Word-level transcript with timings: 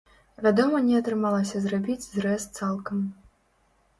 Вядома, 0.45 0.79
не 0.85 0.95
атрымалася 1.01 1.61
зрабіць 1.67 2.07
зрэз 2.15 2.47
цалкам. 2.61 3.03